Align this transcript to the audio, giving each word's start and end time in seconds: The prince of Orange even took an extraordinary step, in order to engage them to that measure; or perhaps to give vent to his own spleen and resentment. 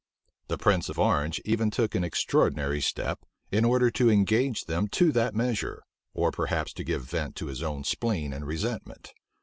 The 0.47 0.57
prince 0.57 0.89
of 0.89 0.97
Orange 0.97 1.39
even 1.45 1.69
took 1.69 1.93
an 1.93 2.03
extraordinary 2.03 2.81
step, 2.81 3.19
in 3.51 3.63
order 3.63 3.91
to 3.91 4.09
engage 4.09 4.65
them 4.65 4.87
to 4.87 5.11
that 5.11 5.35
measure; 5.35 5.83
or 6.15 6.31
perhaps 6.31 6.73
to 6.73 6.83
give 6.83 7.03
vent 7.03 7.35
to 7.35 7.45
his 7.45 7.61
own 7.61 7.83
spleen 7.83 8.33
and 8.33 8.43
resentment. 8.47 9.13